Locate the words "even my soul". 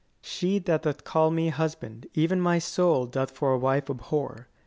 2.15-3.05